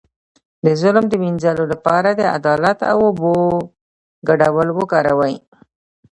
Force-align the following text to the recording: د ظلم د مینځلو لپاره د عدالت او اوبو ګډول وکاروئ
د 0.65 0.67
ظلم 0.81 1.05
د 1.09 1.13
مینځلو 1.23 1.63
لپاره 1.73 2.09
د 2.13 2.21
عدالت 2.37 2.79
او 2.91 2.97
اوبو 3.07 3.33
ګډول 4.27 4.67
وکاروئ 4.73 5.35